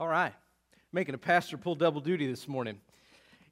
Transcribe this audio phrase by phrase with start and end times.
[0.00, 0.32] All right.
[0.94, 2.80] Making a pastor pull double duty this morning.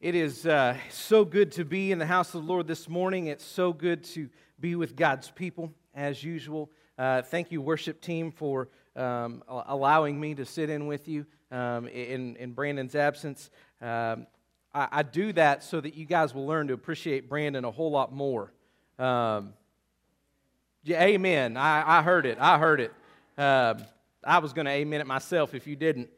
[0.00, 3.26] It is uh, so good to be in the house of the Lord this morning.
[3.26, 6.70] It's so good to be with God's people, as usual.
[6.96, 11.86] Uh, thank you, worship team, for um, allowing me to sit in with you um,
[11.86, 13.50] in, in Brandon's absence.
[13.82, 14.26] Um,
[14.72, 17.90] I, I, do that so that you guys will learn to appreciate Brandon a whole
[17.90, 18.54] lot more.
[18.98, 19.52] Um,
[20.82, 21.58] yeah, amen.
[21.58, 22.38] I, I, heard it.
[22.40, 22.92] I heard it.
[23.36, 23.74] Uh,
[24.24, 26.08] I was going to amen it myself if you didn't.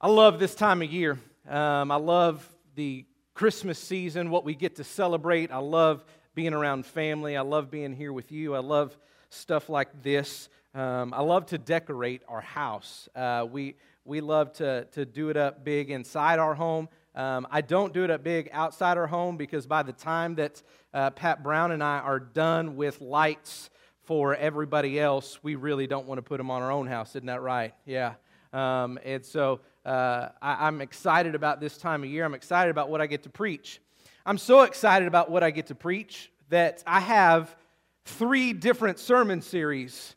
[0.00, 1.18] I love this time of year.
[1.48, 5.50] Um, I love the Christmas season, what we get to celebrate.
[5.50, 6.04] I love
[6.36, 7.36] being around family.
[7.36, 8.54] I love being here with you.
[8.54, 8.96] I love
[9.30, 10.50] stuff like this.
[10.72, 13.08] Um, I love to decorate our house.
[13.12, 13.74] Uh, we,
[14.04, 16.88] we love to, to do it up big inside our home.
[17.16, 20.62] Um, I don't do it up big outside our home because by the time that
[20.94, 23.68] uh, Pat Brown and I are done with lights
[24.04, 27.16] for everybody else, we really don't want to put them on our own house.
[27.16, 27.74] Isn't that right?
[27.84, 28.14] Yeah.
[28.52, 32.26] Um, and so uh, I, I'm excited about this time of year.
[32.26, 33.80] I'm excited about what I get to preach.
[34.26, 37.56] I'm so excited about what I get to preach that I have
[38.04, 40.14] three different sermon series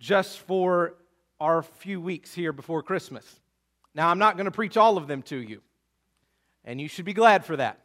[0.00, 0.94] just for
[1.38, 3.40] our few weeks here before Christmas.
[3.94, 5.62] Now, I'm not going to preach all of them to you,
[6.64, 7.78] and you should be glad for that.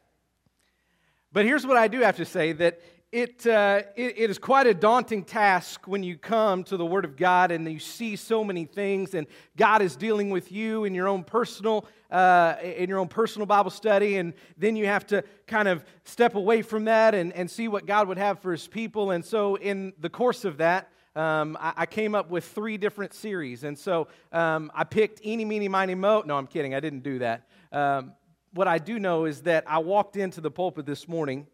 [1.32, 4.68] But here's what I do have to say that it, uh, it, it is quite
[4.68, 8.42] a daunting task when you come to the Word of God and you see so
[8.42, 13.00] many things, and God is dealing with you in your own personal, uh, in your
[13.00, 17.14] own personal Bible study, and then you have to kind of step away from that
[17.14, 19.12] and, and see what God would have for His people.
[19.12, 23.14] And so, in the course of that, um, I, I, came up with three different
[23.14, 23.66] series.
[23.66, 26.24] And so um, I picked Eeny, Meeny, Miny, Mo.
[26.26, 26.74] No, I'm kidding.
[26.74, 27.50] I didn't do that.
[27.74, 28.14] Um,
[28.54, 31.48] what I do know is that I walked into the pulpit this morning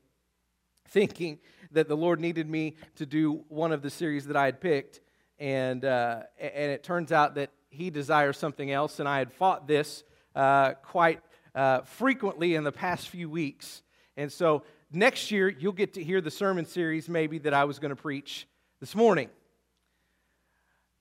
[0.89, 1.39] thinking
[1.71, 5.01] that the Lord needed me to do one of the series that I had picked.
[5.39, 8.99] And, uh, and it turns out that He desires something else.
[8.99, 10.03] And I had fought this
[10.35, 11.21] uh, quite
[11.53, 13.83] uh, frequently in the past few weeks.
[14.15, 17.79] And so next year, you'll get to hear the sermon series maybe that I was
[17.79, 18.47] going to preach
[18.79, 19.29] this morning.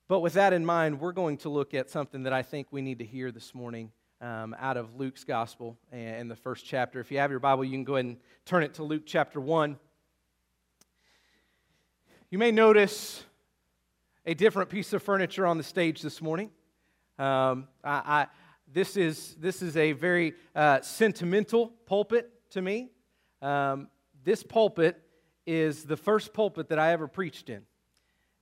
[0.09, 2.81] But with that in mind, we're going to look at something that I think we
[2.81, 3.91] need to hear this morning
[4.21, 7.01] um, out of Luke's gospel in the first chapter.
[7.01, 9.41] If you have your Bible, you can go ahead and turn it to Luke chapter
[9.41, 9.79] 1.
[12.31, 13.25] You may notice
[14.25, 16.51] a different piece of furniture on the stage this morning.
[17.19, 18.27] Um, I, I,
[18.73, 22.91] this, is, this is a very uh, sentimental pulpit to me.
[23.41, 23.89] Um,
[24.25, 25.01] this pulpit
[25.47, 27.63] is the first pulpit that I ever preached in.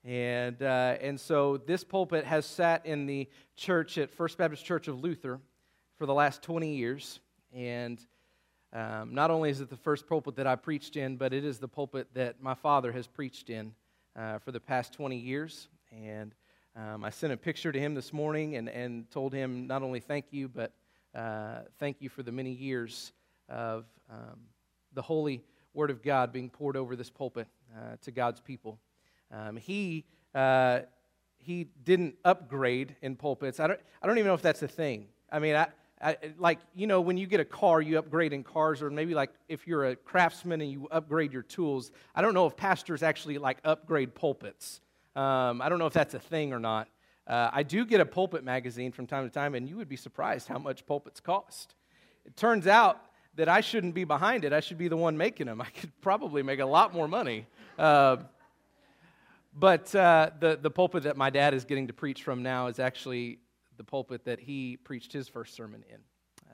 [0.04, 4.88] And, uh, and so this pulpit has sat in the church at First Baptist Church
[4.88, 5.40] of Luther
[5.98, 7.20] for the last 20 years.
[7.52, 8.00] And
[8.72, 11.58] um, not only is it the first pulpit that I preached in, but it is
[11.58, 13.74] the pulpit that my father has preached in
[14.16, 15.68] uh, for the past 20 years.
[15.92, 16.34] And
[16.76, 20.00] um, I sent a picture to him this morning and, and told him not only
[20.00, 20.72] thank you, but
[21.14, 23.12] uh, thank you for the many years
[23.48, 24.40] of um,
[24.92, 27.46] the holy word of God being poured over this pulpit
[27.76, 28.78] uh, to God's people.
[29.30, 30.04] Um, he,
[30.34, 30.80] uh,
[31.38, 33.60] he didn't upgrade in pulpits.
[33.60, 35.06] I don't, I don't even know if that's a thing.
[35.30, 35.68] I mean, I,
[36.38, 39.30] Like, you know, when you get a car, you upgrade in cars, or maybe like
[39.48, 41.90] if you're a craftsman and you upgrade your tools.
[42.14, 44.80] I don't know if pastors actually like upgrade pulpits.
[45.16, 46.88] Um, I don't know if that's a thing or not.
[47.26, 49.96] Uh, I do get a pulpit magazine from time to time, and you would be
[49.96, 51.74] surprised how much pulpits cost.
[52.26, 53.00] It turns out
[53.36, 54.52] that I shouldn't be behind it.
[54.52, 55.60] I should be the one making them.
[55.60, 57.46] I could probably make a lot more money.
[57.78, 58.18] Uh,
[59.56, 62.78] but uh, the, the pulpit that my dad is getting to preach from now is
[62.78, 63.38] actually
[63.76, 65.98] the pulpit that he preached his first sermon in.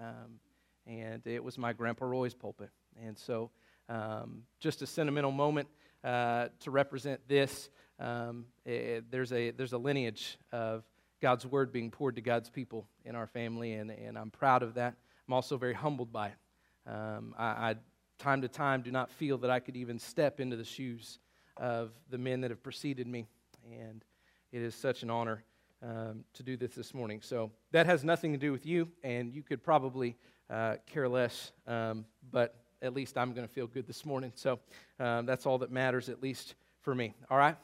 [0.05, 0.41] Um,
[0.87, 2.71] and it was my Grandpa Roy's pulpit.
[3.05, 3.51] And so,
[3.89, 5.69] um, just a sentimental moment
[6.05, 7.71] uh, to represent this.
[7.99, 10.85] Um, it, there's, a, there's a lineage of
[11.21, 14.75] God's word being poured to God's people in our family, and, and I'm proud of
[14.75, 14.95] that.
[15.29, 16.91] I'm also very humbled by it.
[16.91, 17.75] Um, I, I,
[18.19, 21.19] time to time, do not feel that I could even step into the shoes
[21.57, 23.27] of the men that have preceded me.
[23.71, 24.03] And
[24.51, 25.45] it is such an honor
[25.83, 27.21] um, to do this this morning.
[27.23, 30.17] So that has nothing to do with you, and you could probably
[30.49, 34.33] uh, care less, um, but at least I'm going to feel good this morning.
[34.35, 34.59] So
[34.99, 37.15] um, that's all that matters, at least for me.
[37.31, 37.57] All right?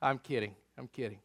[0.00, 0.54] I'm kidding.
[0.76, 1.18] I'm kidding.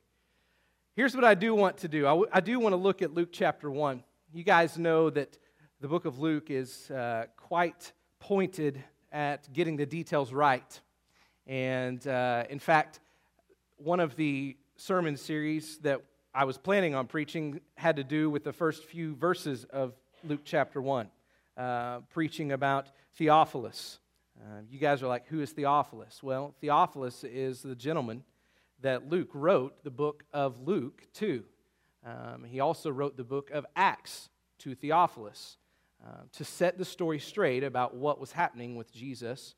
[0.95, 3.13] Here's what I do want to do I, w- I do want to look at
[3.13, 4.03] Luke chapter 1.
[4.33, 5.37] You guys know that
[5.81, 10.79] the book of Luke is uh, quite pointed at getting the details right.
[11.47, 12.99] And uh, in fact,
[13.77, 16.01] one of the sermon series that
[16.33, 19.93] I was planning on preaching had to do with the first few verses of
[20.23, 21.09] Luke chapter 1,
[21.57, 23.99] uh, preaching about Theophilus.
[24.39, 26.23] Uh, you guys are like, who is Theophilus?
[26.23, 28.23] Well, Theophilus is the gentleman
[28.81, 31.43] that Luke wrote the book of Luke to.
[32.05, 34.29] Um, he also wrote the book of Acts
[34.59, 35.57] to Theophilus
[36.07, 39.55] uh, to set the story straight about what was happening with Jesus,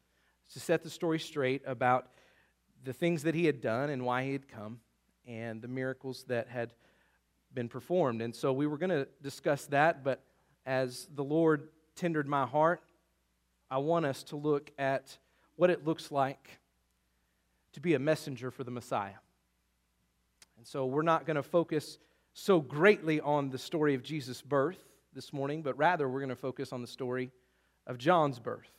[0.53, 2.07] to set the story straight about
[2.83, 4.79] the things that he had done and why he had come,
[5.27, 6.73] and the miracles that had
[7.53, 8.21] been performed.
[8.21, 10.23] And so we were going to discuss that, but
[10.65, 12.81] as the Lord tendered my heart,
[13.69, 15.17] I want us to look at
[15.55, 16.59] what it looks like
[17.73, 19.19] to be a messenger for the Messiah.
[20.57, 21.97] And so we're not going to focus
[22.33, 24.77] so greatly on the story of Jesus' birth
[25.13, 27.31] this morning, but rather we're going to focus on the story
[27.87, 28.71] of John's birth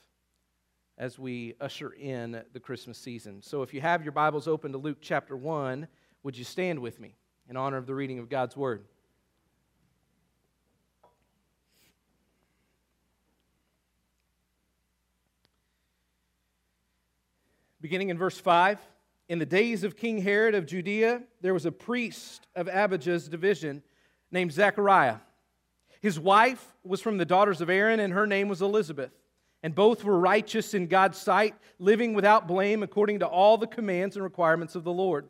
[0.98, 3.42] as we usher in the Christmas season.
[3.42, 5.88] So if you have your Bibles open to Luke chapter 1,
[6.22, 7.16] would you stand with me
[7.48, 8.84] in honor of the reading of God's Word?
[17.80, 18.78] Beginning in verse 5
[19.28, 23.82] In the days of King Herod of Judea, there was a priest of Abijah's division
[24.30, 25.16] named Zechariah.
[26.00, 29.10] His wife was from the daughters of Aaron, and her name was Elizabeth.
[29.64, 34.16] And both were righteous in God's sight, living without blame according to all the commands
[34.16, 35.28] and requirements of the Lord.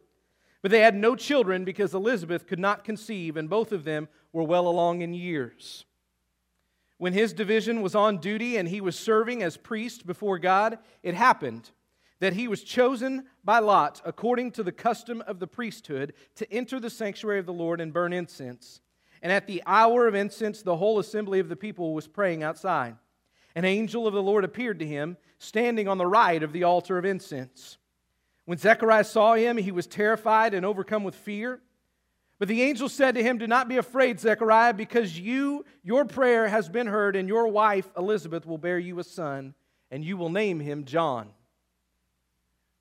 [0.63, 4.45] But they had no children because Elizabeth could not conceive, and both of them were
[4.45, 5.85] well along in years.
[6.99, 11.15] When his division was on duty and he was serving as priest before God, it
[11.15, 11.73] happened
[12.21, 16.79] that he was chosen by Lot, according to the custom of the priesthood, to enter
[16.79, 18.81] the sanctuary of the Lord and burn incense.
[19.21, 22.95] And at the hour of incense, the whole assembly of the people was praying outside.
[23.57, 26.99] An angel of the Lord appeared to him, standing on the right of the altar
[26.99, 27.79] of incense.
[28.45, 31.61] When Zechariah saw him, he was terrified and overcome with fear.
[32.39, 36.49] But the angel said to him, Do not be afraid, Zechariah, because you, your prayer
[36.49, 39.55] has been heard, and your wife Elizabeth will bear you a son,
[39.93, 41.29] and you will name him John.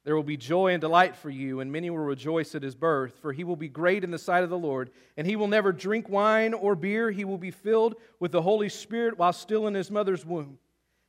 [0.03, 3.19] There will be joy and delight for you, and many will rejoice at his birth,
[3.21, 4.89] for he will be great in the sight of the Lord.
[5.15, 7.11] And he will never drink wine or beer.
[7.11, 10.57] He will be filled with the Holy Spirit while still in his mother's womb.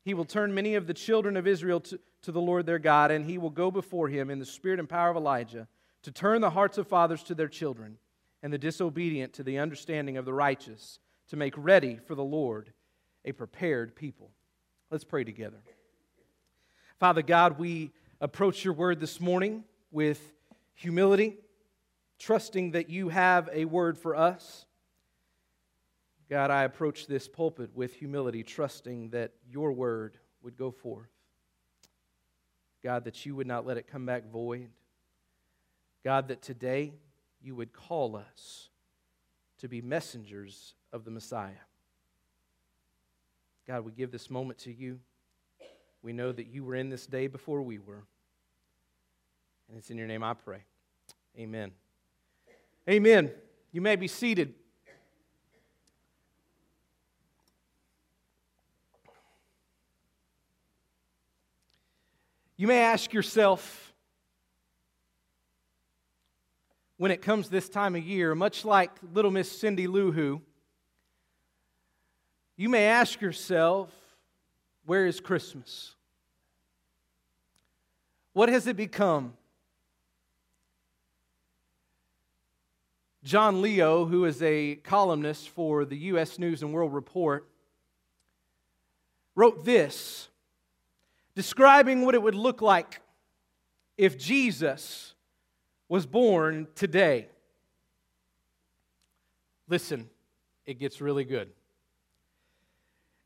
[0.05, 3.11] He will turn many of the children of Israel to, to the Lord their God,
[3.11, 5.69] and he will go before him in the spirit and power of Elijah
[6.03, 7.97] to turn the hearts of fathers to their children,
[8.43, 12.73] and the disobedient to the understanding of the righteous, to make ready for the Lord
[13.25, 14.31] a prepared people.
[14.91, 15.63] Let's pray together.
[16.99, 19.63] Father God, we approach your word this morning
[19.93, 20.21] with
[20.75, 21.37] humility,
[22.19, 24.67] trusting that you have a word for us.
[26.33, 31.11] God, I approach this pulpit with humility, trusting that your word would go forth.
[32.83, 34.71] God, that you would not let it come back void.
[36.03, 36.95] God, that today
[37.43, 38.71] you would call us
[39.59, 41.51] to be messengers of the Messiah.
[43.69, 45.01] God, we give this moment to you.
[46.01, 48.05] We know that you were in this day before we were.
[49.69, 50.65] And it's in your name I pray.
[51.39, 51.73] Amen.
[52.89, 53.31] Amen.
[53.71, 54.55] You may be seated.
[62.63, 63.93] You may ask yourself,
[66.97, 70.41] when it comes this time of year, much like little Miss Cindy Lou Who,
[72.57, 73.91] you may ask yourself,
[74.87, 75.97] where is Christmas?
[78.33, 79.33] What has it become?
[83.25, 86.39] John Leo, who is a columnist for the U.S.
[86.39, 87.45] News and World Report,
[89.35, 90.29] wrote this
[91.35, 93.01] describing what it would look like
[93.97, 95.15] if Jesus
[95.89, 97.29] was born today.
[99.69, 100.09] Listen,
[100.67, 101.51] it gets really good.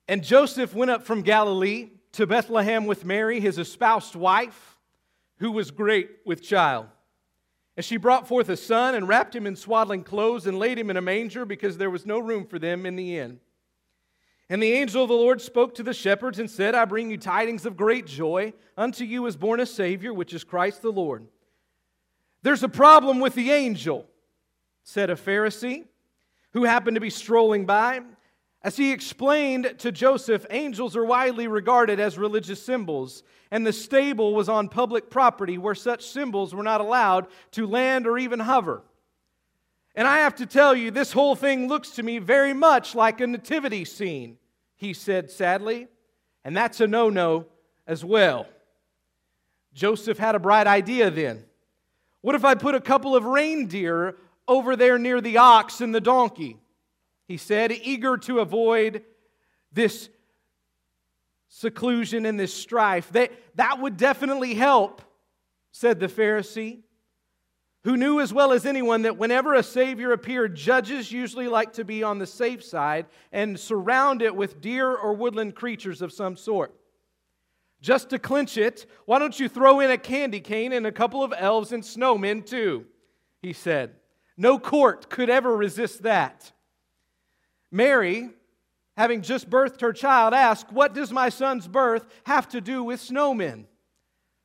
[0.09, 4.77] And Joseph went up from Galilee to Bethlehem with Mary, his espoused wife,
[5.39, 6.87] who was great with child.
[7.77, 10.89] And she brought forth a son and wrapped him in swaddling clothes and laid him
[10.89, 13.39] in a manger because there was no room for them in the inn.
[14.49, 17.19] And the angel of the Lord spoke to the shepherds and said, I bring you
[17.19, 18.53] tidings of great joy.
[18.77, 21.27] Unto you is born a Savior, which is Christ the Lord.
[22.43, 24.07] There's a problem with the angel,
[24.85, 25.85] said a Pharisee
[26.53, 28.03] who happened to be strolling by.
[28.63, 34.35] As he explained to Joseph, angels are widely regarded as religious symbols, and the stable
[34.35, 38.83] was on public property where such symbols were not allowed to land or even hover.
[39.97, 43.21] And I have to tell you, this whole thing looks to me very much like
[43.21, 44.37] a nativity scene,
[44.77, 45.89] he said sadly,
[46.45, 47.47] and that's a no no
[47.87, 48.47] as well.
[49.73, 51.45] Joseph had a bright idea then.
[52.21, 56.01] What if I put a couple of reindeer over there near the ox and the
[56.01, 56.59] donkey?
[57.27, 59.03] he said, eager to avoid
[59.73, 60.09] this
[61.49, 63.11] seclusion and this strife.
[63.13, 65.03] That, that would definitely help,
[65.73, 66.81] said the Pharisee,
[67.87, 71.85] who knew as well as anyone that whenever a Savior appeared, judges usually like to
[71.85, 76.37] be on the safe side and surround it with deer or woodland creatures of some
[76.37, 76.75] sort.
[77.81, 81.23] Just to clinch it, why don't you throw in a candy cane and a couple
[81.23, 82.87] of elves and snowmen too?
[83.41, 83.93] He said.
[84.37, 86.51] No court could ever resist that.
[87.71, 88.31] Mary,
[88.97, 92.99] having just birthed her child, asked, What does my son's birth have to do with
[92.99, 93.67] snowmen?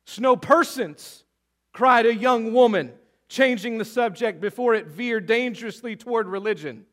[0.06, 1.24] Snow persons,
[1.72, 2.92] cried a young woman
[3.32, 6.84] changing the subject before it veered dangerously toward religion.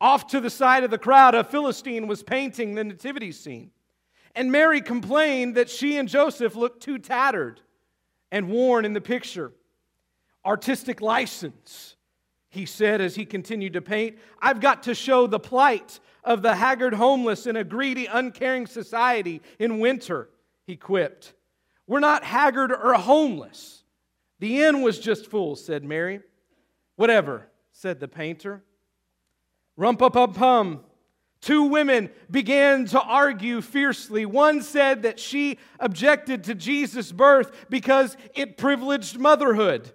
[0.00, 3.70] Off to the side of the crowd, a Philistine was painting the nativity scene.
[4.34, 7.60] And Mary complained that she and Joseph looked too tattered
[8.32, 9.52] and worn in the picture.
[10.44, 11.94] Artistic license,
[12.48, 14.18] he said as he continued to paint.
[14.40, 19.40] I've got to show the plight of the haggard homeless in a greedy, uncaring society
[19.60, 20.28] in winter,
[20.66, 21.34] he quipped.
[21.86, 23.81] We're not haggard or homeless.
[24.42, 26.18] The inn was just full, said Mary.
[26.96, 28.64] Whatever, said the painter.
[29.78, 30.80] Rumpa pum pum.
[31.40, 34.26] Two women began to argue fiercely.
[34.26, 39.92] One said that she objected to Jesus' birth because it privileged motherhood.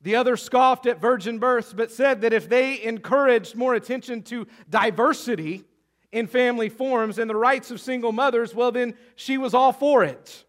[0.00, 4.48] The other scoffed at virgin births, but said that if they encouraged more attention to
[4.68, 5.62] diversity
[6.10, 10.02] in family forms and the rights of single mothers, well, then she was all for
[10.02, 10.46] it.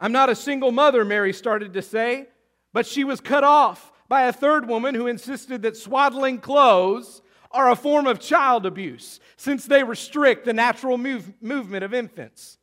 [0.00, 2.28] I'm not a single mother, Mary started to say,
[2.72, 7.70] but she was cut off by a third woman who insisted that swaddling clothes are
[7.70, 12.58] a form of child abuse since they restrict the natural move, movement of infants.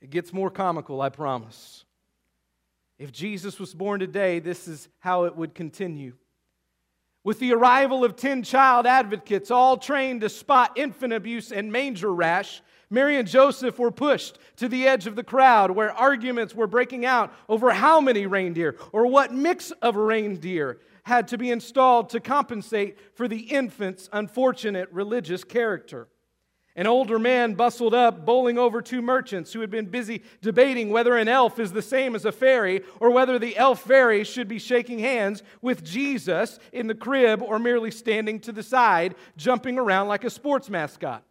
[0.00, 1.84] It gets more comical, I promise.
[2.98, 6.14] If Jesus was born today, this is how it would continue.
[7.24, 12.12] With the arrival of 10 child advocates, all trained to spot infant abuse and manger
[12.12, 16.68] rash, Mary and Joseph were pushed to the edge of the crowd where arguments were
[16.68, 22.10] breaking out over how many reindeer or what mix of reindeer had to be installed
[22.10, 26.08] to compensate for the infant's unfortunate religious character.
[26.76, 31.16] An older man bustled up, bowling over two merchants who had been busy debating whether
[31.16, 34.58] an elf is the same as a fairy or whether the elf fairy should be
[34.58, 40.08] shaking hands with Jesus in the crib or merely standing to the side, jumping around
[40.08, 41.24] like a sports mascot.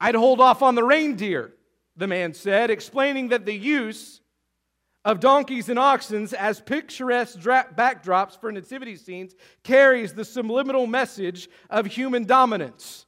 [0.00, 1.54] I'd hold off on the reindeer,
[1.96, 4.20] the man said, explaining that the use
[5.04, 11.48] of donkeys and oxen as picturesque dra- backdrops for nativity scenes carries the subliminal message
[11.70, 13.06] of human dominance.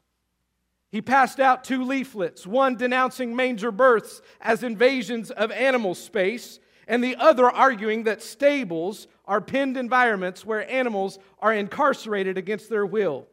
[0.90, 7.04] He passed out two leaflets, one denouncing manger births as invasions of animal space, and
[7.04, 13.28] the other arguing that stables are penned environments where animals are incarcerated against their will.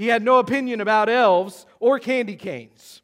[0.00, 3.02] He had no opinion about elves or candy canes.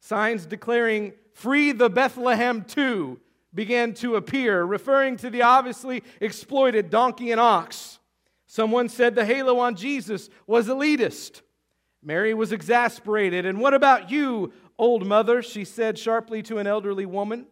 [0.00, 3.20] Signs declaring, Free the Bethlehem too,
[3.52, 7.98] began to appear, referring to the obviously exploited donkey and ox.
[8.46, 11.42] Someone said the halo on Jesus was elitist.
[12.02, 13.44] Mary was exasperated.
[13.44, 15.42] And what about you, old mother?
[15.42, 17.44] She said sharply to an elderly woman.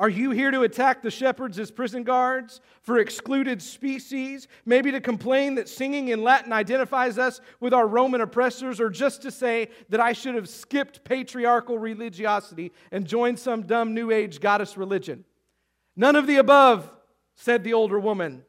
[0.00, 4.48] Are you here to attack the shepherds as prison guards for excluded species?
[4.64, 9.20] Maybe to complain that singing in Latin identifies us with our Roman oppressors, or just
[9.22, 14.40] to say that I should have skipped patriarchal religiosity and joined some dumb New Age
[14.40, 15.26] goddess religion?
[15.96, 16.90] None of the above,
[17.34, 18.42] said the older woman.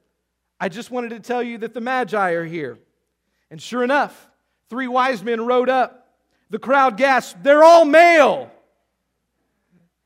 [0.57, 2.79] I just wanted to tell you that the Magi are here.
[3.49, 4.29] And sure enough,
[4.69, 6.13] three wise men rode up.
[6.49, 8.49] The crowd gasped, They're all male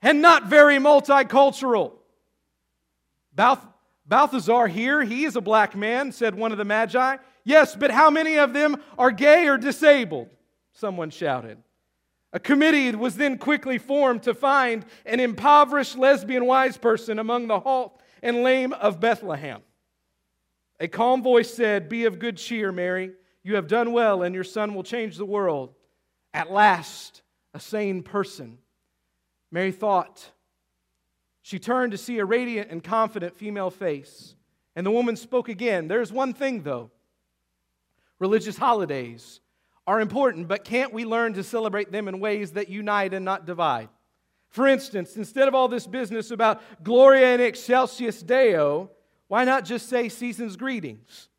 [0.06, 1.94] and not very multicultural.
[3.34, 3.66] Balth-
[4.06, 7.18] Balthazar here, he is a black man, said one of the Magi.
[7.44, 10.30] Yes, but how many of them are gay or disabled?
[10.74, 11.58] Someone shouted.
[12.34, 17.60] A committee was then quickly formed to find an impoverished lesbian wise person among the
[17.60, 19.62] halt and lame of Bethlehem.
[20.80, 23.14] A calm voice said, Be of good cheer, Mary.
[23.42, 25.74] You have done well, and your son will change the world.
[26.32, 27.24] At last,
[27.56, 28.60] a sane person
[29.56, 30.32] Mary thought.
[31.42, 34.36] She turned to see a radiant and confident female face.
[34.76, 35.88] And the woman spoke again.
[35.88, 36.92] There's one thing, though
[38.20, 39.40] religious holidays
[39.88, 43.46] are important, but can't we learn to celebrate them in ways that unite and not
[43.46, 43.88] divide?
[44.50, 48.92] For instance, instead of all this business about Gloria in Excelsis Deo,
[49.30, 51.30] why not just say season's greetings?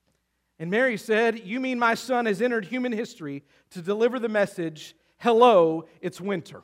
[0.58, 4.96] And Mary said, You mean my son has entered human history to deliver the message,
[5.18, 6.62] Hello, it's winter.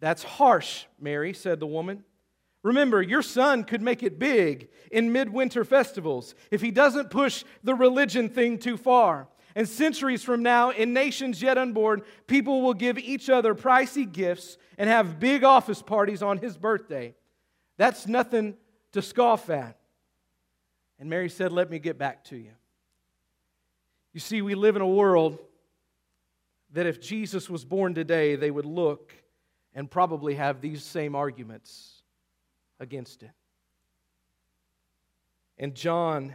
[0.00, 2.04] That's harsh, Mary, said the woman.
[2.62, 7.74] Remember, your son could make it big in midwinter festivals if he doesn't push the
[7.74, 9.28] religion thing too far.
[9.54, 14.56] And centuries from now, in nations yet unborn, people will give each other pricey gifts
[14.76, 17.14] and have big office parties on his birthday.
[17.76, 18.56] That's nothing
[18.92, 19.78] to scoff at.
[20.98, 22.52] And Mary said, Let me get back to you.
[24.12, 25.38] You see, we live in a world
[26.72, 29.14] that if Jesus was born today, they would look
[29.78, 32.02] and probably have these same arguments
[32.80, 33.30] against it.
[35.56, 36.34] And John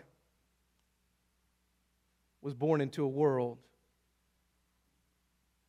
[2.42, 3.58] was born into a world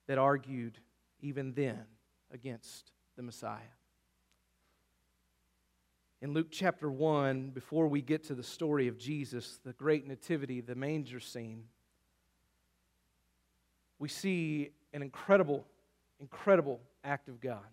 [0.07, 0.79] that argued
[1.21, 1.81] even then
[2.33, 3.59] against the Messiah.
[6.23, 10.61] In Luke chapter 1, before we get to the story of Jesus, the great nativity,
[10.61, 11.65] the manger scene,
[13.99, 15.67] we see an incredible,
[16.21, 17.65] incredible act of God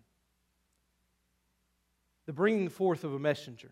[2.26, 3.70] the bringing forth of a messenger.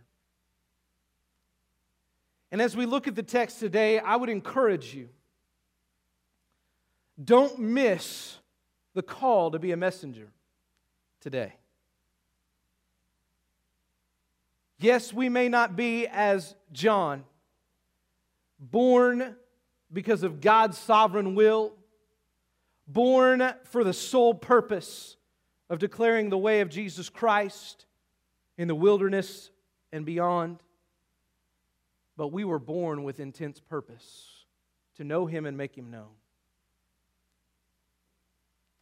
[2.53, 5.09] And as we look at the text today, I would encourage you
[7.23, 8.39] don't miss
[8.95, 10.29] the call to be a messenger
[11.21, 11.53] today.
[14.79, 17.25] Yes, we may not be as John,
[18.59, 19.37] born
[19.93, 21.75] because of God's sovereign will,
[22.89, 25.17] born for the sole purpose
[25.71, 27.87] of declaring the way of Jesus Christ
[28.59, 29.51] in the wilderness
[29.93, 30.59] and beyond.
[32.17, 34.45] But we were born with intense purpose
[34.97, 36.11] to know Him and make Him known.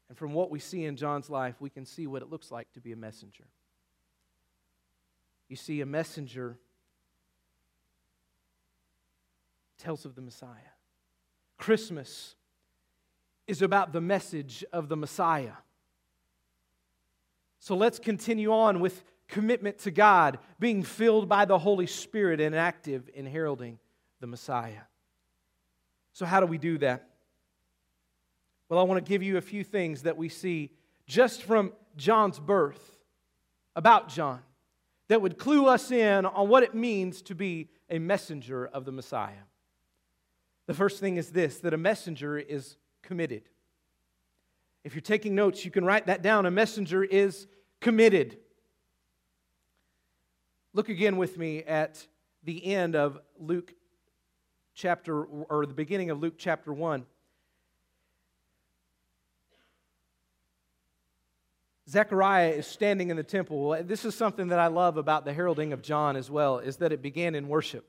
[0.09, 2.73] And from what we see in John's life, we can see what it looks like
[2.73, 3.45] to be a messenger.
[5.49, 6.57] You see, a messenger
[9.77, 10.49] tells of the Messiah.
[11.59, 12.35] Christmas
[13.47, 15.53] is about the message of the Messiah.
[17.61, 22.55] So let's continue on with commitment to God, being filled by the Holy Spirit and
[22.55, 23.79] active in heralding
[24.21, 24.83] the Messiah.
[26.13, 27.09] So, how do we do that?
[28.69, 30.71] Well, I want to give you a few things that we see
[31.07, 32.99] just from John's birth
[33.77, 34.41] about John
[35.09, 38.93] that would clue us in on what it means to be a messenger of the
[38.93, 39.33] Messiah.
[40.67, 43.43] The first thing is this that a messenger is committed.
[44.89, 46.47] If you're taking notes, you can write that down.
[46.47, 47.47] A messenger is
[47.79, 48.39] committed.
[50.73, 52.07] Look again with me at
[52.43, 53.75] the end of Luke
[54.75, 57.05] chapter, or the beginning of Luke chapter 1.
[61.91, 63.79] Zechariah is standing in the temple.
[63.85, 66.93] This is something that I love about the heralding of John as well, is that
[66.93, 67.87] it began in worship.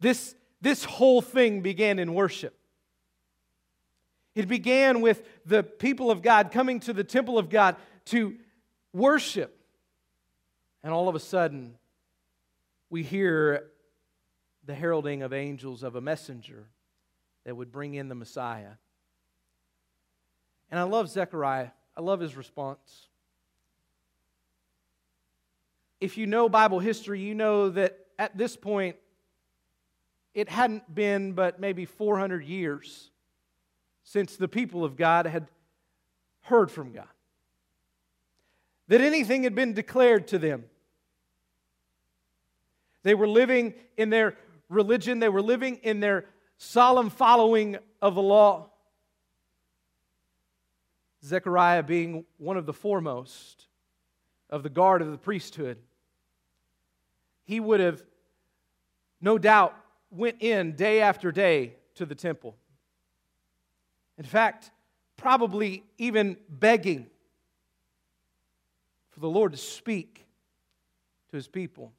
[0.00, 2.58] This, this whole thing began in worship.
[4.36, 7.74] It began with the people of God coming to the temple of God
[8.06, 8.36] to
[8.92, 9.58] worship.
[10.84, 11.74] And all of a sudden,
[12.90, 13.64] we hear
[14.64, 16.68] the heralding of angels of a messenger
[17.44, 18.72] that would bring in the Messiah.
[20.70, 23.08] And I love Zechariah I love his response.
[25.98, 28.96] If you know Bible history, you know that at this point,
[30.34, 33.10] it hadn't been but maybe 400 years
[34.06, 35.48] since the people of God had
[36.42, 37.08] heard from God,
[38.86, 40.64] that anything had been declared to them.
[43.02, 44.36] They were living in their
[44.68, 48.70] religion, they were living in their solemn following of the law.
[51.24, 53.66] Zechariah being one of the foremost
[54.48, 55.78] of the guard of the priesthood,
[57.44, 58.04] he would have
[59.20, 59.74] no doubt
[60.12, 62.56] went in day after day to the temple.
[64.18, 64.70] In fact,
[65.16, 67.06] probably even begging
[69.10, 70.26] for the Lord to speak
[71.30, 71.92] to his people.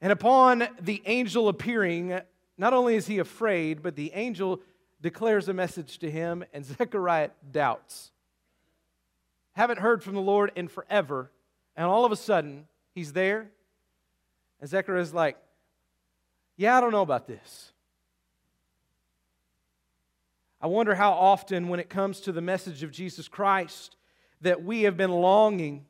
[0.00, 2.20] And upon the angel appearing,
[2.56, 4.60] not only is he afraid, but the angel
[5.00, 8.12] declares a message to him, and Zechariah doubts.
[9.52, 11.30] Haven't heard from the Lord in forever,
[11.76, 13.50] and all of a sudden, he's there,
[14.60, 15.36] and Zechariah's like,
[16.56, 17.72] Yeah, I don't know about this.
[20.60, 23.96] I wonder how often, when it comes to the message of Jesus Christ,
[24.42, 25.86] that we have been longing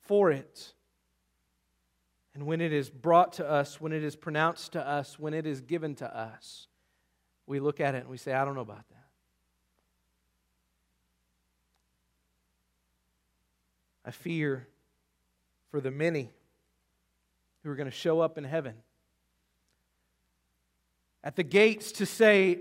[0.00, 0.72] for it.
[2.34, 5.46] And when it is brought to us, when it is pronounced to us, when it
[5.46, 6.68] is given to us,
[7.46, 9.06] we look at it and we say, I don't know about that.
[14.04, 14.66] I fear
[15.70, 16.30] for the many
[17.62, 18.74] who are going to show up in heaven
[21.24, 22.60] at the gates to say,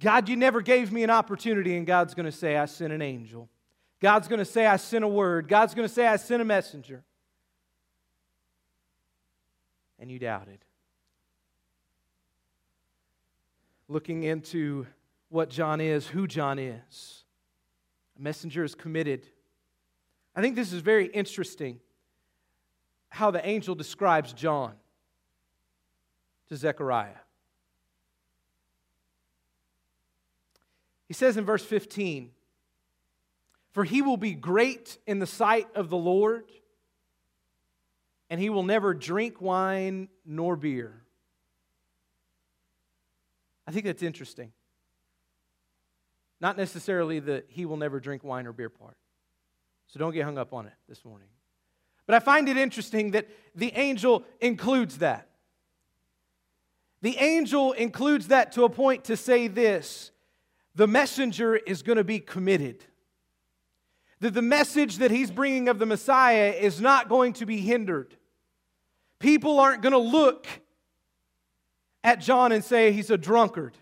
[0.00, 3.02] God, you never gave me an opportunity, and God's going to say, I sent an
[3.02, 3.48] angel.
[4.00, 5.48] God's going to say, I sent a word.
[5.48, 7.04] God's going to say, I sent a messenger.
[9.98, 10.58] And you doubted.
[13.88, 14.86] looking into
[15.28, 17.24] what John is, who John is.
[18.18, 19.28] A messenger is committed.
[20.34, 21.80] I think this is very interesting
[23.08, 24.74] how the angel describes John
[26.48, 27.23] to Zechariah.
[31.08, 32.30] He says in verse 15,
[33.72, 36.44] For he will be great in the sight of the Lord,
[38.30, 41.02] and he will never drink wine nor beer.
[43.66, 44.52] I think that's interesting.
[46.40, 48.96] Not necessarily that he will never drink wine or beer part.
[49.86, 51.28] So don't get hung up on it this morning.
[52.06, 55.28] But I find it interesting that the angel includes that.
[57.00, 60.10] The angel includes that to a point to say this
[60.74, 62.84] the messenger is going to be committed.
[64.20, 68.16] That the message that he's bringing of the Messiah is not going to be hindered.
[69.18, 70.46] People aren't going to look
[72.02, 73.76] at John and say he's a drunkard.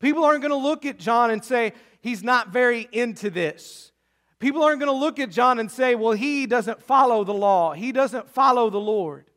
[0.00, 3.92] People aren't going to look at John and say he's not very into this.
[4.38, 7.72] People aren't going to look at John and say, well, he doesn't follow the law,
[7.72, 9.30] he doesn't follow the Lord.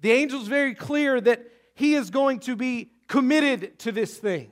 [0.00, 4.50] The angel's very clear that he is going to be committed to this thing.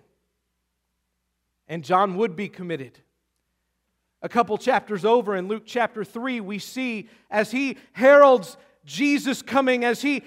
[1.69, 2.99] And John would be committed.
[4.23, 9.85] A couple chapters over in Luke chapter 3, we see as he heralds Jesus coming,
[9.85, 10.23] as he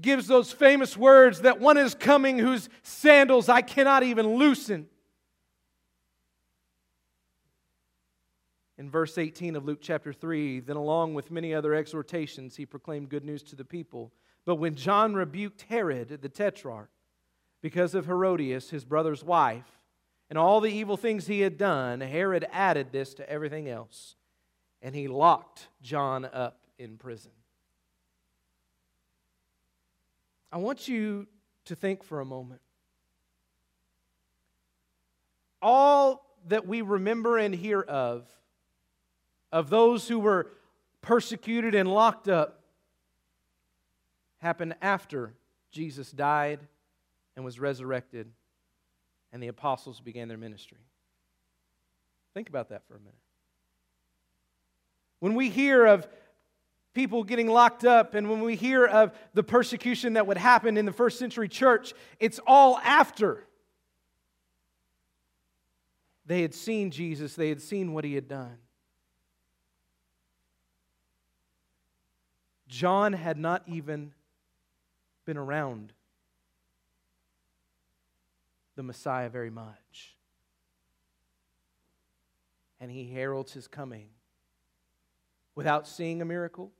[0.00, 4.88] gives those famous words that one is coming whose sandals I cannot even loosen.
[8.78, 13.10] In verse 18 of Luke chapter 3, then along with many other exhortations, he proclaimed
[13.10, 14.12] good news to the people.
[14.44, 16.90] But when John rebuked Herod the tetrarch
[17.60, 19.78] because of Herodias, his brother's wife,
[20.30, 24.16] and all the evil things he had done, Herod added this to everything else,
[24.80, 27.32] and he locked John up in prison.
[30.50, 31.26] I want you
[31.66, 32.60] to think for a moment.
[35.60, 38.26] All that we remember and hear of,
[39.52, 40.50] of those who were
[41.02, 42.62] persecuted and locked up,
[44.38, 45.34] happened after
[45.70, 46.58] Jesus died
[47.36, 48.28] and was resurrected
[49.32, 50.78] and the apostles began their ministry.
[52.34, 53.14] Think about that for a minute.
[55.20, 56.06] When we hear of
[56.94, 60.84] people getting locked up, and when we hear of the persecution that would happen in
[60.84, 63.44] the first century church, it's all after
[66.26, 68.58] they had seen Jesus, they had seen what he had done.
[72.68, 74.12] John had not even
[75.24, 75.92] been around
[78.76, 80.16] the Messiah very much.
[82.80, 84.08] And he heralds his coming
[85.54, 86.72] without seeing a miracle,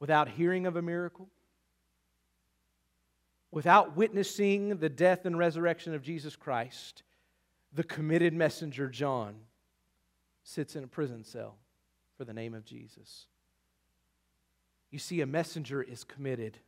[0.00, 1.28] without hearing of a miracle,
[3.50, 7.02] without witnessing the death and resurrection of Jesus Christ,
[7.72, 9.36] the committed messenger John
[10.42, 11.56] sits in a prison cell
[12.16, 13.26] for the name of Jesus.
[14.90, 16.58] You see, a messenger is committed.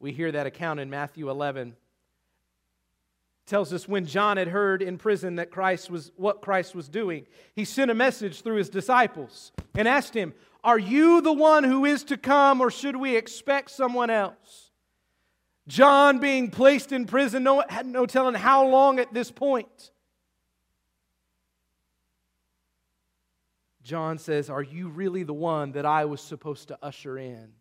[0.00, 1.68] We hear that account in Matthew 11.
[1.68, 1.74] It
[3.46, 7.26] tells us when John had heard in prison that Christ was what Christ was doing,
[7.54, 10.34] he sent a message through his disciples and asked him,
[10.66, 14.72] are you the one who is to come, or should we expect someone else?
[15.68, 19.92] John being placed in prison, no, had no telling how long at this point.
[23.84, 27.52] John says, Are you really the one that I was supposed to usher in?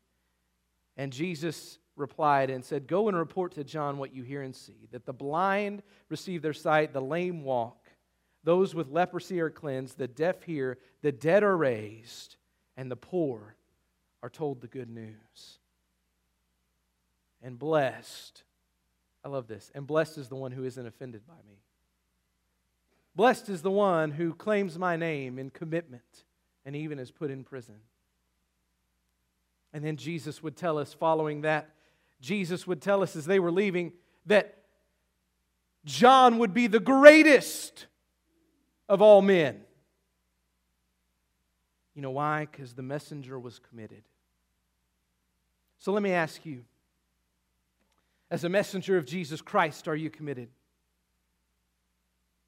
[0.98, 4.88] And Jesus replied and said, Go and report to John what you hear and see
[4.92, 7.90] that the blind receive their sight, the lame walk,
[8.44, 12.36] those with leprosy are cleansed, the deaf hear, the dead are raised
[12.78, 13.56] and the poor
[14.22, 15.60] are told the good news.
[17.42, 18.44] And blessed,
[19.24, 21.60] I love this, and blessed is the one who isn't offended by me.
[23.16, 26.26] Blessed is the one who claims my name in commitment
[26.66, 27.76] and even is put in prison.
[29.74, 31.70] And then Jesus would tell us, following that,
[32.26, 33.94] Jesus would tell us as they were leaving
[34.26, 34.58] that
[35.86, 37.86] John would be the greatest
[38.90, 39.62] of all men.
[41.94, 42.48] You know why?
[42.52, 44.02] Because the messenger was committed.
[45.78, 46.64] So let me ask you
[48.32, 50.50] as a messenger of Jesus Christ, are you committed?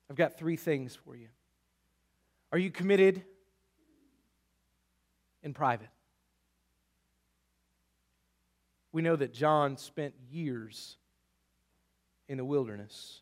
[0.09, 1.27] I've got three things for you.
[2.51, 3.23] Are you committed
[5.43, 5.89] in private?
[8.91, 10.97] We know that John spent years
[12.27, 13.21] in the wilderness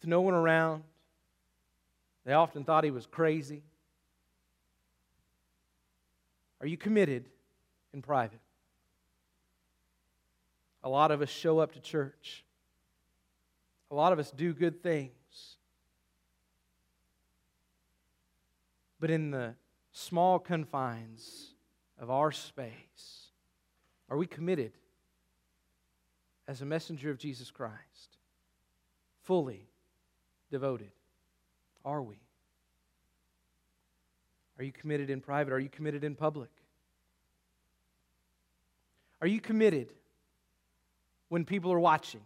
[0.00, 0.82] with no one around.
[2.24, 3.62] They often thought he was crazy.
[6.60, 7.26] Are you committed
[7.92, 8.40] in private?
[10.82, 12.44] A lot of us show up to church.
[13.90, 15.10] A lot of us do good things.
[18.98, 19.54] But in the
[19.92, 21.54] small confines
[22.00, 23.28] of our space,
[24.08, 24.72] are we committed
[26.48, 28.16] as a messenger of Jesus Christ?
[29.22, 29.68] Fully
[30.50, 30.90] devoted?
[31.84, 32.16] Are we?
[34.58, 35.52] Are you committed in private?
[35.52, 36.50] Are you committed in public?
[39.20, 39.88] Are you committed
[41.28, 42.22] when people are watching?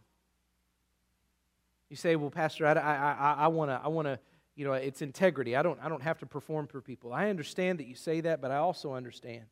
[1.91, 4.19] You say, "Well, Pastor, I, I, I, want to, I want to,
[4.57, 5.55] you know, it's integrity.
[5.55, 8.41] I don't, I don't have to perform for people." I understand that you say that,
[8.41, 9.45] but I also understand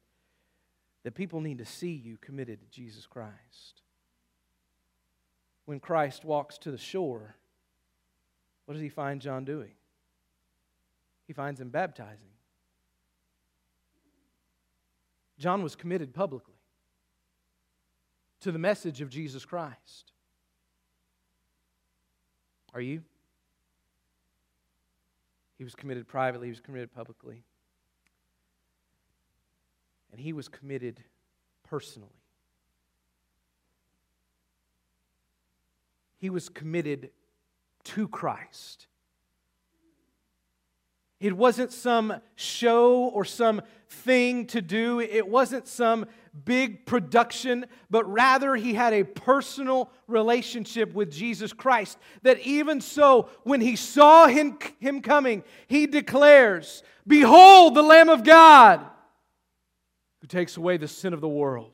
[1.04, 3.82] that people need to see you committed to Jesus Christ.
[5.64, 7.36] When Christ walks to the shore,
[8.66, 9.72] what does he find John doing?
[11.26, 12.28] He finds him baptizing.
[15.38, 16.54] John was committed publicly
[18.40, 20.12] to the message of Jesus Christ.
[22.74, 23.02] Are you?
[25.58, 27.44] He was committed privately, he was committed publicly.
[30.12, 31.02] And he was committed
[31.64, 32.08] personally.
[36.18, 37.10] He was committed
[37.84, 38.86] to Christ.
[41.18, 45.00] It wasn't some show or some thing to do.
[45.00, 46.06] It wasn't some
[46.44, 51.96] big production, but rather he had a personal relationship with Jesus Christ.
[52.22, 58.24] That even so, when he saw him, him coming, he declares, Behold the Lamb of
[58.24, 58.84] God
[60.22, 61.72] who takes away the sin of the world.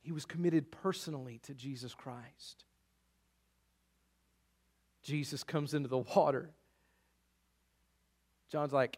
[0.00, 2.64] He was committed personally to Jesus Christ.
[5.02, 6.50] Jesus comes into the water.
[8.50, 8.96] John's like,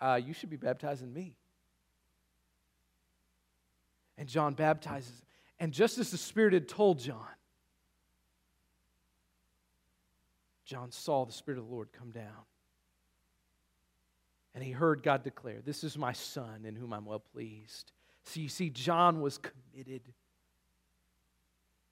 [0.00, 1.36] uh, You should be baptizing me.
[4.16, 5.10] And John baptizes.
[5.10, 5.26] him.
[5.60, 7.26] And just as the Spirit had told John,
[10.64, 12.46] John saw the Spirit of the Lord come down.
[14.54, 17.92] And he heard God declare, This is my Son in whom I'm well pleased.
[18.24, 20.02] So you see, John was committed.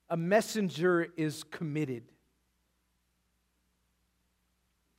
[0.09, 2.03] A messenger is committed.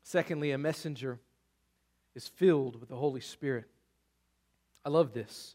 [0.02, 1.20] Secondly, a messenger
[2.14, 3.66] is filled with the Holy Spirit.
[4.84, 5.54] I love this.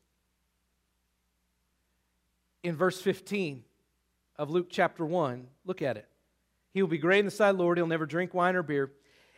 [2.63, 3.63] In verse 15
[4.37, 6.07] of Luke chapter 1, look at it.
[6.73, 7.77] He will be great in the sight of the Lord.
[7.77, 8.91] He'll never drink wine or beer.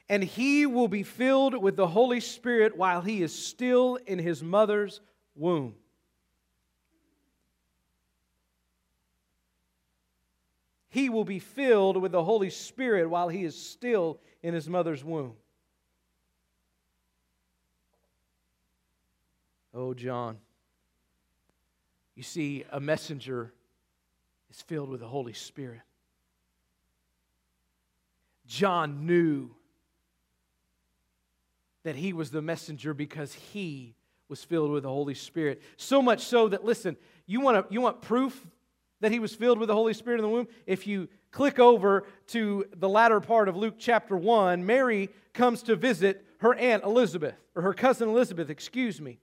[0.10, 4.42] And he will be filled with the Holy Spirit while he is still in his
[4.42, 5.02] mother's
[5.36, 5.76] womb.
[10.90, 15.04] He will be filled with the Holy Spirit while he is still in his mother's
[15.04, 15.34] womb.
[19.74, 20.38] Oh, John.
[22.16, 23.54] You see, a messenger
[24.50, 25.82] is filled with the Holy Spirit.
[28.48, 29.52] John knew
[31.88, 33.96] that he was the messenger because he
[34.28, 35.62] was filled with the Holy Spirit.
[35.78, 38.46] So much so that, listen, you want, to, you want proof
[39.00, 40.50] that he was filled with the Holy Spirit in the womb?
[40.66, 45.78] If you click over to the latter part of Luke chapter 1, Mary comes to
[45.78, 49.22] visit her aunt Elizabeth, or her cousin Elizabeth, excuse me.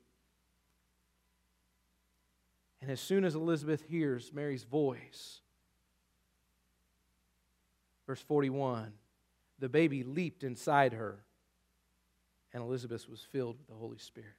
[2.80, 5.42] And as soon as Elizabeth hears Mary's voice,
[8.06, 8.94] verse 41,
[9.58, 11.24] the baby leaped inside her,
[12.54, 14.36] and Elizabeth was filled with the Holy Spirit.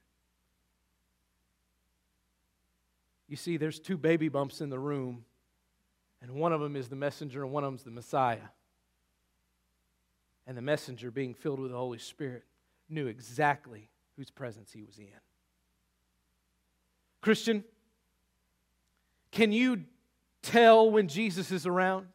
[3.27, 5.25] You see, there's two baby bumps in the room
[6.25, 8.49] and one of them is the messenger, and one of them is the Messiah.
[10.47, 12.43] And the messenger, being filled with the Holy Spirit,
[12.89, 15.05] knew exactly whose presence he was in.
[17.21, 17.63] Christian,
[19.29, 19.83] can you
[20.41, 22.07] tell when Jesus is around?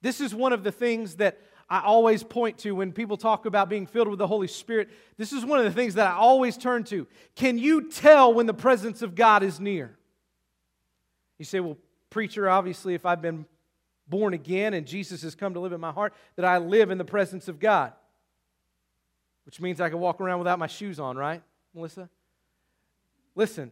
[0.00, 3.68] This is one of the things that I always point to when people talk about
[3.68, 4.88] being filled with the Holy Spirit.
[5.16, 7.08] This is one of the things that I always turn to.
[7.34, 9.96] Can you tell when the presence of God is near?
[11.38, 11.76] You say, well,
[12.08, 13.46] preacher, obviously, if I've been
[14.08, 16.98] born again and Jesus has come to live in my heart, that I live in
[16.98, 17.92] the presence of God.
[19.44, 21.42] Which means I can walk around without my shoes on, right,
[21.74, 22.08] Melissa?
[23.34, 23.70] Listen,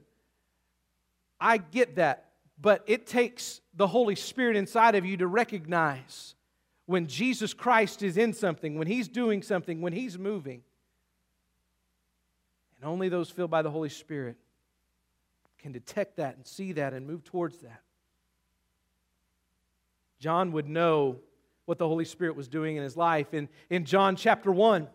[1.40, 2.30] I get that,
[2.61, 6.35] but it takes the Holy Spirit inside of you to recognize
[6.87, 10.62] when Jesus Christ is in something, when He's doing something, when He's moving.
[12.77, 14.37] And only those filled by the Holy Spirit
[15.59, 17.81] can detect that and see that and move towards that.
[20.18, 21.16] John would know
[21.64, 23.33] what the Holy Spirit was doing in his life.
[23.33, 24.88] In, in John chapter 1,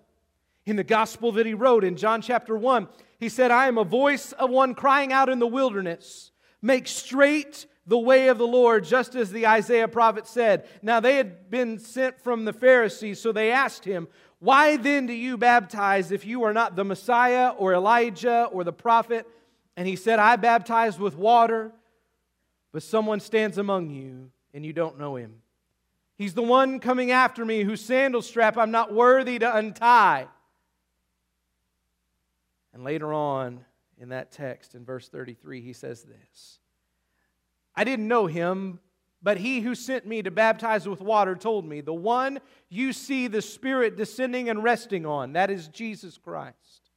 [0.65, 3.83] in the gospel that he wrote, in John chapter 1, he said, I am a
[3.83, 8.83] voice of one crying out in the wilderness, make straight the way of the Lord,
[8.83, 10.67] just as the Isaiah prophet said.
[10.83, 15.13] Now they had been sent from the Pharisees, so they asked him, Why then do
[15.13, 19.27] you baptize if you are not the Messiah or Elijah or the prophet?
[19.75, 21.71] And he said, I baptize with water,
[22.71, 25.41] but someone stands among you and you don't know him.
[26.15, 30.27] He's the one coming after me whose sandal strap I'm not worthy to untie.
[32.71, 33.65] And later on
[33.97, 36.59] in that text, in verse 33, he says this
[37.75, 38.79] I didn't know him,
[39.21, 43.27] but he who sent me to baptize with water told me, The one you see
[43.27, 46.91] the Spirit descending and resting on, that is Jesus Christ.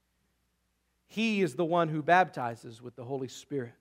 [1.07, 3.75] He is the one who baptizes with the Holy Spirit.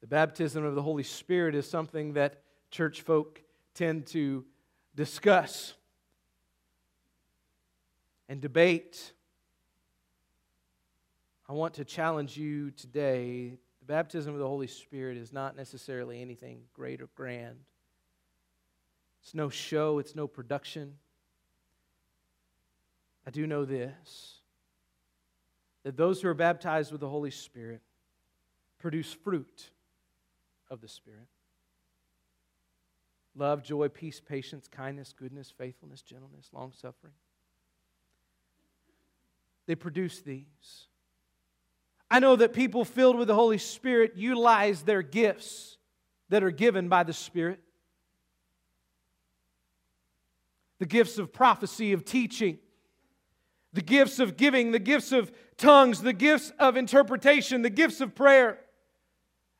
[0.00, 3.42] The baptism of the Holy Spirit is something that church folk
[3.74, 4.44] tend to
[4.94, 5.74] discuss
[8.28, 9.12] and debate.
[11.48, 13.58] I want to challenge you today
[13.90, 17.56] baptism of the Holy Spirit is not necessarily anything great or grand.
[19.20, 20.94] It's no show, it's no production.
[23.26, 24.36] I do know this
[25.82, 27.80] that those who are baptized with the Holy Spirit
[28.78, 29.70] produce fruit
[30.70, 31.26] of the Spirit
[33.34, 37.14] love, joy, peace, patience, kindness, goodness, faithfulness, gentleness, long suffering.
[39.66, 40.86] They produce these.
[42.10, 45.78] I know that people filled with the Holy Spirit utilize their gifts
[46.28, 47.60] that are given by the Spirit
[50.80, 52.58] the gifts of prophecy, of teaching,
[53.74, 58.14] the gifts of giving, the gifts of tongues, the gifts of interpretation, the gifts of
[58.14, 58.58] prayer.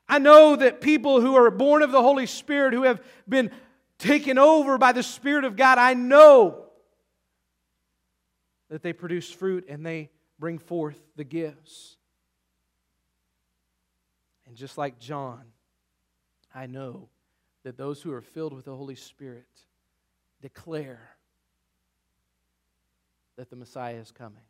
[0.08, 3.50] I know that people who are born of the Holy Spirit, who have been
[3.98, 6.64] taken over by the Spirit of God, I know
[8.70, 11.98] that they produce fruit and they bring forth the gifts.
[14.50, 15.44] And just like John,
[16.52, 17.08] I know
[17.62, 19.46] that those who are filled with the Holy Spirit
[20.42, 21.08] declare
[23.36, 24.42] that the Messiah is coming.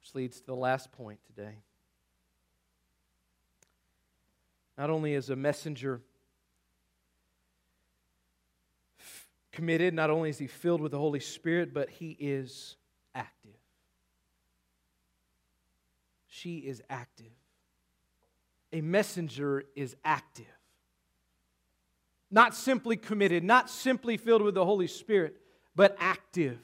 [0.00, 1.62] Which leads to the last point today.
[4.76, 6.00] Not only is a messenger
[9.52, 12.74] committed, not only is he filled with the Holy Spirit, but he is
[13.14, 13.59] active
[16.40, 17.32] she is active.
[18.72, 20.46] A messenger is active.
[22.30, 25.36] Not simply committed, not simply filled with the Holy Spirit,
[25.74, 26.58] but active.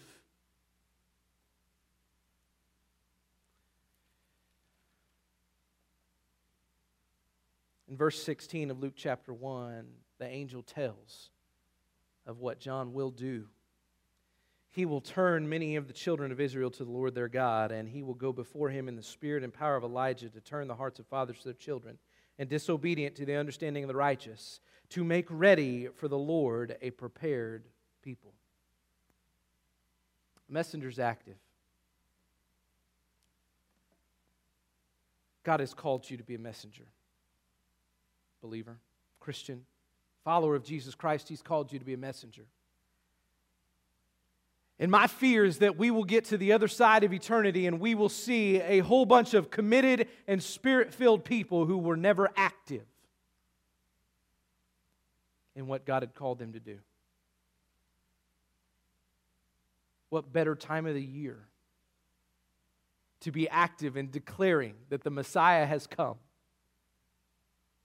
[7.89, 9.85] In verse 16 of Luke chapter 1,
[10.19, 11.31] the angel tells
[12.27, 13.47] of what John will do
[14.77, 17.89] he will turn many of the children of Israel to the Lord their God, and
[17.89, 20.75] he will go before him in the spirit and power of Elijah to turn the
[20.75, 21.97] hearts of fathers to their children,
[22.39, 24.61] and disobedient to the understanding of the righteous,
[24.91, 27.65] to make ready for the Lord a prepared
[28.03, 28.35] people.
[30.47, 31.39] Messenger's active.
[35.43, 36.85] God has called you to be a messenger.
[38.43, 38.77] Believer,
[39.21, 39.65] Christian,
[40.23, 42.45] follower of Jesus Christ, He's called you to be a messenger.
[44.79, 47.81] And my fear is that we will get to the other side of eternity and
[47.81, 52.31] we will see a whole bunch of committed and spirit filled people who were never
[52.37, 52.85] active
[55.55, 56.79] in what God had called them to do.
[60.11, 61.39] What better time of the year
[63.21, 66.17] to be active in declaring that the Messiah has come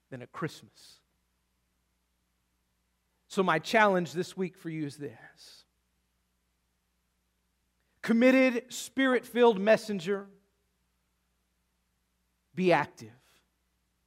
[0.10, 1.00] than at Christmas?
[3.30, 5.62] So, my challenge this week for you is this
[8.02, 10.28] committed, spirit filled messenger,
[12.56, 13.10] be active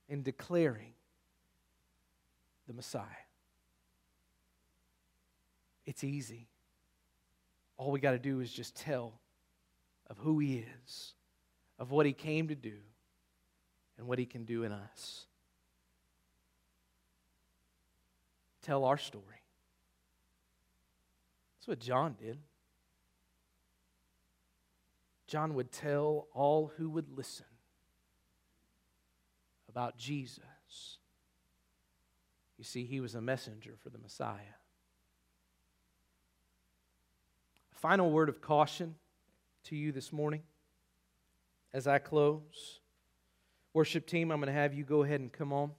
[0.08, 0.92] in declaring
[2.66, 3.04] the Messiah.
[5.86, 6.48] It's easy.
[7.76, 9.12] All we got to do is just tell
[10.08, 11.14] of who He is,
[11.78, 12.76] of what He came to do,
[13.98, 15.26] and what He can do in us.
[18.62, 19.24] Tell our story.
[21.58, 22.38] That's what John did.
[25.26, 27.46] John would tell all who would listen
[29.68, 30.98] about Jesus.
[32.58, 34.54] You see, he was a messenger for the Messiah.
[37.74, 38.94] A final word of caution
[39.64, 40.42] to you this morning
[41.72, 42.80] as I close.
[43.72, 45.72] Worship team, I'm going to have you go ahead and come on.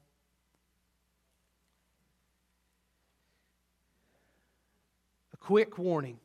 [5.33, 6.19] A quick warning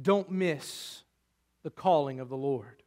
[0.00, 1.02] don't miss
[1.62, 2.82] the calling of the Lord.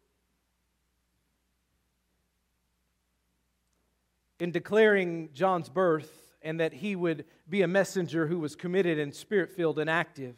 [4.40, 9.14] In declaring John's birth and that he would be a messenger who was committed and
[9.14, 10.36] spirit filled and active.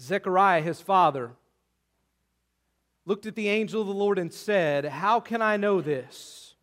[0.00, 1.32] Zechariah, his father,
[3.04, 6.54] looked at the angel of the Lord and said, How can I know this?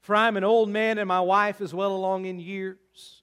[0.00, 3.19] For I am an old man and my wife is well along in years.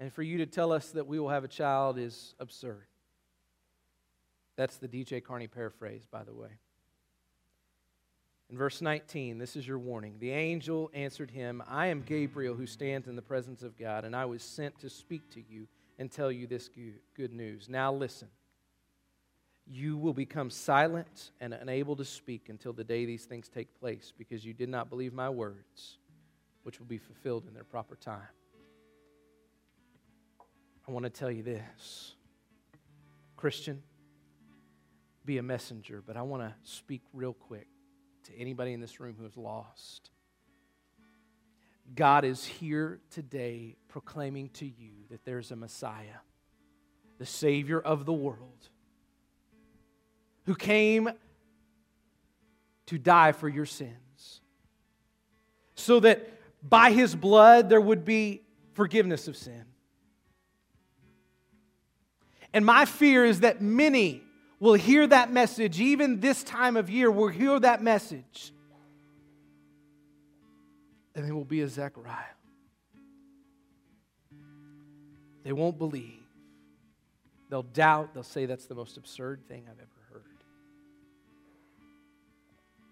[0.00, 2.86] And for you to tell us that we will have a child is absurd.
[4.56, 6.48] That's the DJ Carney paraphrase, by the way.
[8.50, 10.16] In verse 19, this is your warning.
[10.18, 14.14] The angel answered him, I am Gabriel who stands in the presence of God, and
[14.14, 15.66] I was sent to speak to you
[15.98, 16.68] and tell you this
[17.16, 17.68] good news.
[17.68, 18.28] Now listen.
[19.66, 24.12] You will become silent and unable to speak until the day these things take place,
[24.16, 25.96] because you did not believe my words,
[26.64, 28.20] which will be fulfilled in their proper time.
[30.86, 32.14] I want to tell you this
[33.36, 33.82] Christian,
[35.24, 37.66] be a messenger, but I want to speak real quick
[38.24, 40.10] to anybody in this room who is lost.
[41.94, 46.20] God is here today proclaiming to you that there's a Messiah,
[47.18, 48.68] the Savior of the world,
[50.46, 51.10] who came
[52.86, 54.40] to die for your sins,
[55.74, 56.30] so that
[56.62, 59.64] by his blood there would be forgiveness of sin.
[62.54, 64.22] And my fear is that many
[64.60, 68.52] will hear that message, even this time of year, will hear that message.
[71.16, 72.14] And they will be a Zechariah.
[75.42, 76.22] They won't believe.
[77.50, 78.14] They'll doubt.
[78.14, 80.22] They'll say that's the most absurd thing I've ever heard.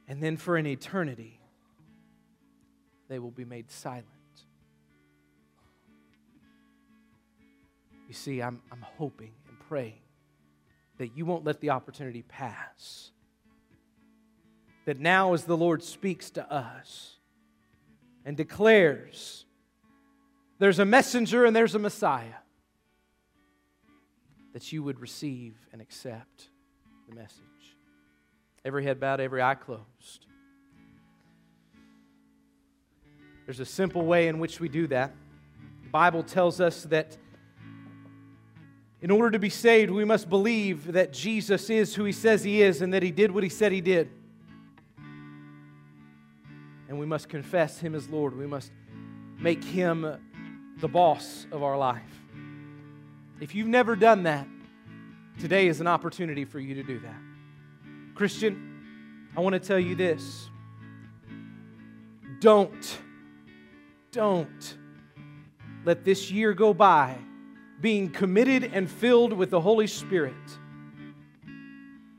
[0.09, 1.41] And then for an eternity,
[3.09, 4.07] they will be made silent.
[8.09, 9.33] You see, I'm, I'm hoping
[9.73, 10.03] praying
[10.99, 13.11] that you won't let the opportunity pass.
[14.85, 17.17] That now, as the Lord speaks to us
[18.27, 19.47] and declares,
[20.59, 22.43] there's a messenger and there's a Messiah,
[24.53, 26.51] that you would receive and accept
[27.09, 27.41] the message.
[28.67, 30.27] Every head bowed, every eye closed.
[33.47, 35.15] There's a simple way in which we do that.
[35.85, 37.17] The Bible tells us that
[39.03, 42.63] in order to be saved, we must believe that Jesus is who he says he
[42.63, 44.09] is and that he did what he said he did.
[46.89, 48.39] And we must confess him as Lord.
[48.39, 48.71] We must
[49.41, 50.19] make him
[50.79, 52.01] the boss of our life.
[53.41, 54.47] If you've never done that,
[55.41, 57.21] today is an opportunity for you to do that.
[58.15, 60.49] Christian, I want to tell you this.
[62.39, 62.99] Don't,
[64.13, 64.77] don't
[65.85, 67.17] let this year go by
[67.83, 70.33] being committed and filled with the Holy Spirit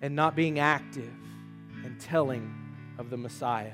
[0.01, 1.11] and not being active
[1.85, 2.53] and telling
[2.99, 3.71] of the Messiah.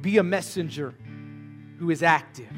[0.00, 0.94] Be a messenger
[1.78, 2.50] who is active.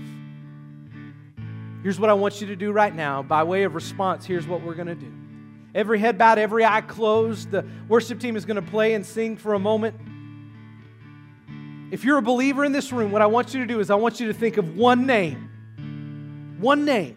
[1.83, 3.23] Here's what I want you to do right now.
[3.23, 5.13] By way of response, here's what we're going to do.
[5.75, 7.51] Every head bowed, every eye closed.
[7.51, 9.97] The worship team is going to play and sing for a moment.
[11.91, 13.97] If you're a believer in this room, what I want you to do is I
[13.97, 15.49] want you to think of one name
[16.59, 17.17] one name.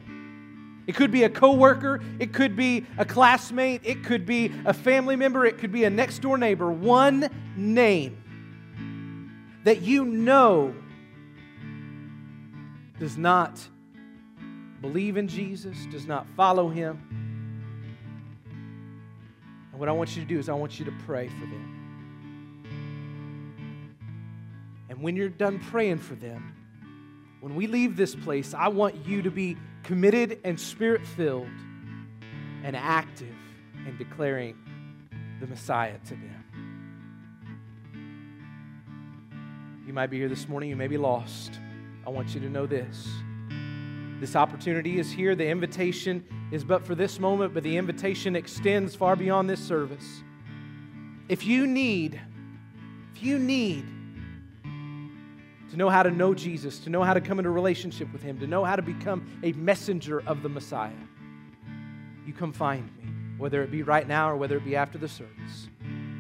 [0.88, 5.16] It could be a coworker, it could be a classmate, it could be a family
[5.16, 6.72] member, it could be a next door neighbor.
[6.72, 8.18] One name
[9.64, 10.74] that you know
[13.00, 13.66] does not
[14.82, 17.00] believe in Jesus, does not follow him.
[19.72, 21.78] And what I want you to do is I want you to pray for them.
[24.90, 26.56] And when you're done praying for them,
[27.42, 31.48] when we leave this place, I want you to be committed and spirit filled
[32.64, 33.36] and active
[33.88, 34.56] in declaring
[35.40, 36.46] the Messiah to them.
[39.88, 41.60] You might be here this morning, you may be lost.
[42.06, 43.10] I want you to know this.
[44.20, 45.34] This opportunity is here.
[45.34, 50.22] The invitation is but for this moment, but the invitation extends far beyond this service.
[51.28, 52.22] If you need,
[53.16, 53.84] if you need
[55.72, 58.38] to know how to know Jesus, to know how to come into relationship with Him,
[58.40, 60.92] to know how to become a messenger of the Messiah,
[62.26, 65.08] you come find me, whether it be right now or whether it be after the
[65.08, 65.70] service.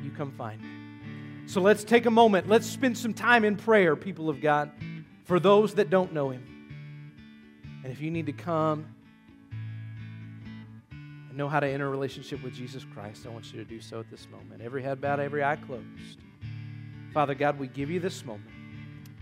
[0.04, 0.68] You come find me.
[1.48, 2.48] So let's take a moment.
[2.48, 4.72] Let's spend some time in prayer, people of God,
[5.26, 6.48] for those that don't know Him.
[7.84, 8.86] And if you need to come
[10.92, 13.82] and know how to enter a relationship with Jesus Christ, I want you to do
[13.82, 14.62] so at this moment.
[14.62, 16.20] Every head bowed, every eye closed.
[17.14, 18.51] Father God, we give you this moment.